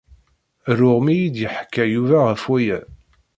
[0.77, 2.79] Ruɣ mi iyi-d-yeḥka Yuba ɣef waya.